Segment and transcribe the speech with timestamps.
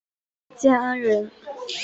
[0.57, 1.29] 建安人。